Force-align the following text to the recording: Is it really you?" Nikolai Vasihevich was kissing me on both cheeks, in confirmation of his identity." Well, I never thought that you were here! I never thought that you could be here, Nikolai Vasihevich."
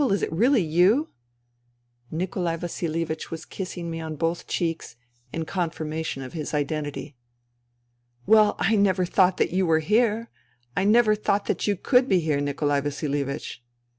Is 0.09 0.23
it 0.23 0.31
really 0.31 0.63
you?" 0.63 1.09
Nikolai 2.11 2.57
Vasihevich 2.57 3.29
was 3.29 3.45
kissing 3.45 3.91
me 3.91 4.01
on 4.01 4.15
both 4.15 4.47
cheeks, 4.47 4.95
in 5.31 5.45
confirmation 5.45 6.23
of 6.23 6.33
his 6.33 6.55
identity." 6.55 7.15
Well, 8.25 8.55
I 8.57 8.75
never 8.77 9.05
thought 9.05 9.37
that 9.37 9.51
you 9.51 9.67
were 9.67 9.77
here! 9.77 10.31
I 10.75 10.85
never 10.85 11.13
thought 11.13 11.45
that 11.45 11.67
you 11.67 11.75
could 11.75 12.09
be 12.09 12.19
here, 12.19 12.41
Nikolai 12.41 12.81
Vasihevich." 12.81 13.59